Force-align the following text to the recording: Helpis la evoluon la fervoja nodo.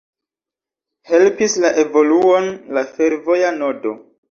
Helpis 1.09 1.59
la 1.67 1.71
evoluon 1.83 2.51
la 2.79 2.85
fervoja 2.97 3.55
nodo. 3.63 3.97